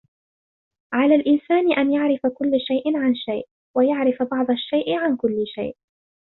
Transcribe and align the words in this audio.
على 0.93 1.15
الإنسان 1.15 1.73
أن 1.77 1.91
يعرف 1.93 2.25
كل 2.37 2.51
شيء 2.59 2.97
عن 2.97 3.15
شيء، 3.15 3.47
ويعرف 3.75 4.23
بعض 4.31 4.51
الشيء 4.51 4.93
عن 4.93 5.15
كل 5.17 5.43
شي. 5.47 5.73